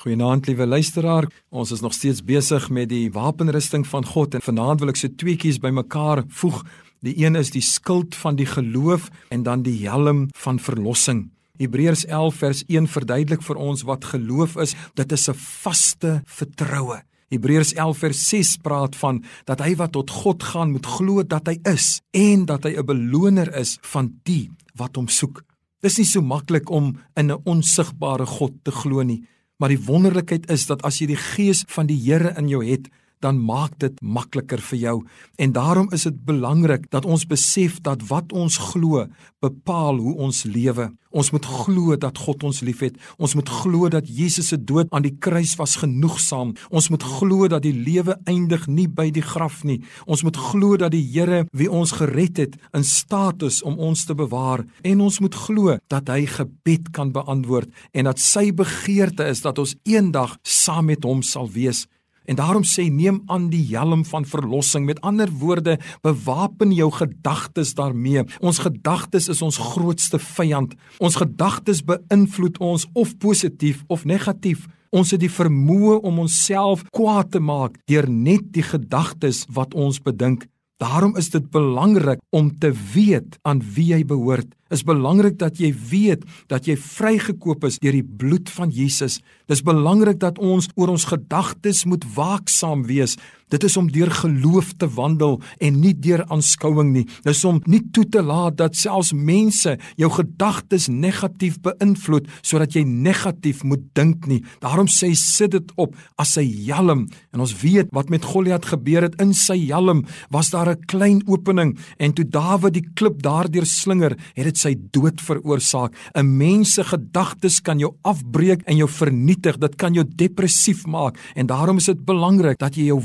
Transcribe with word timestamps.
Goeienaand 0.00 0.46
liewe 0.46 0.64
luisteraar. 0.66 1.26
Ons 1.52 1.70
is 1.74 1.82
nog 1.84 1.92
steeds 1.92 2.22
besig 2.24 2.70
met 2.72 2.88
die 2.88 3.10
wapenrusting 3.12 3.82
van 3.84 4.06
God 4.08 4.32
en 4.34 4.40
vanaand 4.40 4.80
wil 4.80 4.88
ek 4.94 4.96
se 4.96 5.10
tweeetjies 5.12 5.58
bymekaar 5.60 6.22
voeg. 6.40 6.62
Die 7.04 7.12
een 7.20 7.36
is 7.36 7.50
die 7.52 7.60
skild 7.60 8.16
van 8.16 8.38
die 8.38 8.46
geloof 8.48 9.10
en 9.28 9.42
dan 9.44 9.60
die 9.66 9.76
helm 9.82 10.22
van 10.40 10.56
verlossing. 10.56 11.26
Hebreërs 11.60 12.06
11 12.08 12.38
vers 12.40 12.62
1 12.72 12.88
verduidelik 12.88 13.44
vir 13.44 13.60
ons 13.60 13.84
wat 13.84 14.06
geloof 14.14 14.56
is. 14.64 14.72
Dit 14.96 15.12
is 15.12 15.28
'n 15.28 15.36
vaste 15.36 16.22
vertroue. 16.24 17.02
Hebreërs 17.28 17.74
11 17.76 17.98
vers 17.98 18.28
6 18.28 18.56
praat 18.56 18.96
van 18.96 19.22
dat 19.44 19.60
hy 19.60 19.76
wat 19.76 19.92
tot 19.92 20.10
God 20.10 20.42
gaan 20.42 20.72
moet 20.72 20.86
glo 20.86 21.22
dat 21.22 21.46
hy 21.46 21.58
is 21.68 22.00
en 22.10 22.46
dat 22.46 22.64
hy 22.64 22.72
'n 22.72 22.86
beloner 22.86 23.52
is 23.54 23.76
van 23.82 24.14
die 24.24 24.48
wat 24.76 24.96
hom 24.96 25.08
soek. 25.08 25.44
Dis 25.82 25.98
nie 25.98 26.06
so 26.06 26.22
maklik 26.22 26.70
om 26.70 26.96
in 27.16 27.30
'n 27.30 27.40
onsigbare 27.44 28.26
God 28.26 28.52
te 28.64 28.70
glo 28.70 29.02
nie. 29.02 29.26
Maar 29.60 29.74
die 29.74 29.84
wonderlikheid 29.84 30.48
is 30.50 30.64
dat 30.70 30.82
as 30.88 31.02
jy 31.02 31.10
die 31.12 31.20
gees 31.20 31.62
van 31.68 31.88
die 31.90 31.98
Here 32.00 32.32
in 32.40 32.48
jou 32.48 32.62
het, 32.64 32.88
dan 33.24 33.40
maak 33.44 33.76
dit 33.80 34.00
makliker 34.00 34.60
vir 34.70 34.78
jou. 34.78 34.96
En 35.36 35.52
daarom 35.52 35.90
is 35.92 36.06
dit 36.08 36.24
belangrik 36.24 36.88
dat 36.90 37.04
ons 37.04 37.26
besef 37.28 37.80
dat 37.84 38.06
wat 38.08 38.32
ons 38.32 38.56
glo 38.72 39.06
bepaal 39.40 40.00
hoe 40.00 40.16
ons 40.16 40.44
lewe. 40.44 40.90
Ons 41.10 41.32
moet 41.34 41.44
glo 41.44 41.96
dat 41.98 42.18
God 42.22 42.44
ons 42.46 42.60
liefhet. 42.62 42.94
Ons 43.18 43.34
moet 43.34 43.48
glo 43.48 43.88
dat 43.90 44.06
Jesus 44.06 44.52
se 44.52 44.58
dood 44.62 44.90
aan 44.94 45.02
die 45.02 45.16
kruis 45.18 45.56
was 45.58 45.74
genoegsaam. 45.82 46.54
Ons 46.70 46.90
moet 46.92 47.02
glo 47.02 47.48
dat 47.50 47.64
die 47.66 47.74
lewe 47.74 48.14
eindig 48.30 48.68
nie 48.70 48.86
by 48.86 49.08
die 49.10 49.24
graf 49.24 49.64
nie. 49.66 49.80
Ons 50.06 50.22
moet 50.26 50.38
glo 50.38 50.78
dat 50.78 50.94
die 50.94 51.02
Here 51.10 51.42
wie 51.56 51.70
ons 51.70 51.96
gered 51.98 52.38
het 52.38 52.54
in 52.76 52.84
staat 52.86 53.42
is 53.42 53.62
om 53.66 53.80
ons 53.82 54.04
te 54.06 54.14
bewaar 54.14 54.62
en 54.86 55.00
ons 55.02 55.18
moet 55.20 55.34
glo 55.34 55.76
dat 55.90 56.08
hy 56.12 56.22
gebed 56.30 56.92
kan 56.94 57.10
beantwoord 57.12 57.72
en 57.90 58.06
dat 58.06 58.22
sy 58.22 58.50
begeerte 58.54 59.26
is 59.26 59.42
dat 59.42 59.58
ons 59.58 59.74
eendag 59.88 60.36
saam 60.46 60.92
met 60.92 61.04
hom 61.04 61.24
sal 61.26 61.50
wees. 61.50 61.88
En 62.30 62.36
daarom 62.38 62.62
sê 62.62 62.84
neem 62.94 63.22
aan 63.26 63.48
die 63.50 63.64
helm 63.74 64.04
van 64.06 64.24
verlossing. 64.24 64.84
Met 64.86 65.00
ander 65.00 65.30
woorde, 65.30 65.78
bewapen 66.00 66.72
jou 66.72 66.90
gedagtes 66.94 67.74
daarmee. 67.74 68.22
Ons 68.38 68.62
gedagtes 68.62 69.26
is 69.28 69.42
ons 69.42 69.58
grootste 69.58 70.18
vyand. 70.18 70.76
Ons 71.02 71.18
gedagtes 71.18 71.82
beïnvloed 71.82 72.60
ons 72.62 72.86
of 72.92 73.16
positief 73.18 73.82
of 73.88 74.04
negatief. 74.04 74.68
Ons 74.94 75.10
het 75.10 75.20
die 75.24 75.32
vermoë 75.32 75.98
om 76.06 76.22
onsself 76.22 76.86
kwaad 76.94 77.34
te 77.34 77.42
maak 77.42 77.74
deur 77.90 78.06
net 78.10 78.52
die 78.54 78.66
gedagtes 78.66 79.42
wat 79.50 79.74
ons 79.74 79.98
bedink. 79.98 80.46
Daarom 80.80 81.16
is 81.20 81.28
dit 81.30 81.50
belangrik 81.52 82.22
om 82.32 82.58
te 82.58 82.72
weet 82.94 83.36
aan 83.44 83.60
wie 83.74 83.90
jy 83.92 84.04
behoort 84.08 84.54
is 84.70 84.84
belangrik 84.86 85.36
dat 85.38 85.58
jy 85.60 85.72
weet 85.90 86.24
dat 86.50 86.68
jy 86.68 86.76
vrygekoop 86.78 87.66
is 87.68 87.78
deur 87.82 87.96
die 87.98 88.06
bloed 88.06 88.50
van 88.54 88.70
Jesus. 88.74 89.18
Dis 89.50 89.64
belangrik 89.66 90.20
dat 90.22 90.38
ons 90.38 90.70
oor 90.78 90.94
ons 90.94 91.08
gedagtes 91.10 91.84
moet 91.90 92.06
waaksaam 92.14 92.86
wees. 92.88 93.16
Dit 93.50 93.64
is 93.66 93.76
om 93.76 93.90
deur 93.90 94.10
geloof 94.10 94.72
te 94.78 94.88
wandel 94.94 95.40
en 95.58 95.80
nie 95.82 95.94
deur 95.94 96.22
aanskouing 96.30 96.92
nie. 96.94 97.06
Dis 97.26 97.42
om 97.44 97.60
nie 97.66 97.82
toe 97.94 98.06
te 98.08 98.22
laat 98.22 98.56
dat 98.60 98.78
selfs 98.78 99.12
mense 99.12 99.76
jou 99.98 100.10
gedagtes 100.14 100.88
negatief 100.88 101.58
beïnvloed 101.64 102.28
sodat 102.40 102.76
jy 102.76 102.84
negatief 102.86 103.64
moet 103.66 103.82
dink 103.98 104.28
nie. 104.30 104.40
Daarom 104.62 104.86
sê 104.90 105.12
sit 105.18 105.50
dit 105.56 105.72
op 105.76 105.96
as 106.16 106.38
'n 106.38 106.46
helm 106.70 107.08
en 107.32 107.40
ons 107.40 107.54
weet 107.62 107.88
wat 107.92 108.10
met 108.10 108.24
Goliat 108.24 108.64
gebeur 108.64 109.02
het 109.02 109.20
in 109.20 109.34
sy 109.34 109.66
helm 109.66 110.04
was 110.30 110.50
daar 110.50 110.70
'n 110.70 110.84
klein 110.86 111.22
opening 111.26 111.78
en 111.98 112.12
toe 112.12 112.24
Dawid 112.24 112.74
die 112.74 112.86
klip 112.94 113.22
daardeur 113.22 113.66
slinger 113.66 114.16
het 114.34 114.44
dit 114.44 114.58
sy 114.58 114.76
dood 114.90 115.20
veroorsaak. 115.20 115.94
'n 116.14 116.36
Mens 116.36 116.74
se 116.74 116.84
gedagtes 116.84 117.60
kan 117.60 117.78
jou 117.78 117.94
afbreek 118.02 118.62
en 118.66 118.76
jou 118.76 118.88
vernietig. 118.88 119.58
Dit 119.58 119.76
kan 119.76 119.92
jou 119.92 120.04
depressief 120.04 120.86
maak 120.86 121.18
en 121.34 121.46
daarom 121.46 121.76
is 121.76 121.86
dit 121.86 122.04
belangrik 122.04 122.58
dat 122.58 122.76
jy 122.76 122.84
jou 122.84 123.00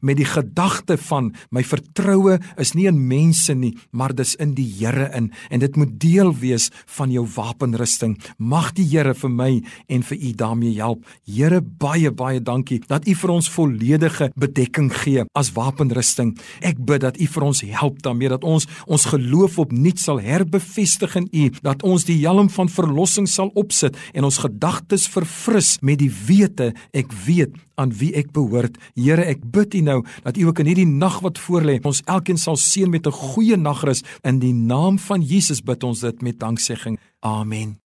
met 0.00 0.16
die 0.16 0.28
gedagte 0.28 0.96
van 1.08 1.32
my 1.50 1.62
vertroue 1.66 2.38
is 2.56 2.72
nie 2.74 2.86
in 2.86 3.00
mense 3.08 3.54
nie, 3.54 3.74
maar 3.90 4.14
dis 4.14 4.34
in 4.40 4.54
die 4.54 4.68
Here 4.72 5.10
in 5.16 5.30
en 5.50 5.60
dit 5.60 5.76
moet 5.76 5.92
deel 6.00 6.32
wees 6.40 6.70
van 6.96 7.10
jou 7.12 7.26
wapenrusting. 7.36 8.16
Mag 8.38 8.72
die 8.78 8.86
Here 8.88 9.14
vir 9.14 9.30
my 9.30 9.50
en 9.88 10.02
vir 10.02 10.18
u 10.18 10.32
daarmee 10.32 10.78
help. 10.78 11.04
Here, 11.26 11.60
baie 11.60 12.10
baie 12.10 12.40
dankie 12.40 12.80
dat 12.88 13.06
u 13.08 13.14
vir 13.14 13.34
ons 13.34 13.50
volledige 13.50 14.30
bedekking 14.36 14.90
gee 15.02 15.26
as 15.34 15.52
wapenrusting. 15.52 16.36
Ek 16.62 16.80
bid 16.80 17.02
dat 17.04 17.20
u 17.20 17.26
vir 17.26 17.48
ons 17.50 17.62
help 17.66 18.02
daarmee 18.02 18.32
dat 18.32 18.44
ons 18.44 18.66
ons 18.86 19.10
geloof 19.12 19.58
opnuut 19.58 20.00
sal 20.00 20.20
herbe 20.22 20.52
bevestig 20.62 21.16
in 21.16 21.28
U 21.32 21.48
dat 21.64 21.82
ons 21.86 22.06
die 22.08 22.20
helm 22.22 22.50
van 22.52 22.70
verlossing 22.70 23.28
sal 23.30 23.52
opsit 23.58 23.98
en 24.12 24.28
ons 24.28 24.40
gedagtes 24.44 25.08
verfris 25.12 25.76
met 25.82 26.00
die 26.02 26.12
wete 26.28 26.72
ek 26.92 27.12
weet 27.26 27.56
aan 27.74 27.92
wie 27.98 28.12
ek 28.14 28.32
behoort. 28.32 28.78
Here, 28.94 29.24
ek 29.24 29.44
bid 29.44 29.74
U 29.74 29.80
nou 29.80 30.00
dat 30.22 30.36
U 30.36 30.46
ook 30.46 30.58
in 30.58 30.66
hierdie 30.66 30.88
nag 30.88 31.20
wat 31.20 31.38
voorlê, 31.38 31.78
ons 31.82 32.02
elkeen 32.06 32.38
sal 32.38 32.56
seën 32.56 32.90
met 32.90 33.06
'n 33.06 33.12
goeie 33.12 33.56
nagrus 33.56 34.02
in 34.22 34.38
die 34.38 34.54
naam 34.54 34.98
van 34.98 35.22
Jesus 35.22 35.60
bid 35.60 35.84
ons 35.84 36.00
dit 36.00 36.22
met 36.22 36.38
danksegging. 36.38 36.98
Amen. 37.20 37.81